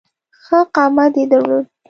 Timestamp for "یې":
1.19-1.25